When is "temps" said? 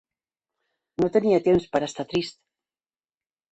1.49-1.69